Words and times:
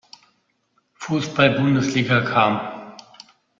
Fußball-Bundesliga 0.95 2.21
kam. 2.21 2.95